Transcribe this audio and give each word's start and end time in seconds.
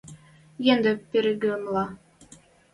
Ӹнде 0.71 0.91
перегӹмлӓ? 1.09 1.85